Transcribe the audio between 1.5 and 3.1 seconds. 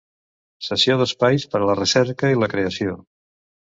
per a la recerca i la creació.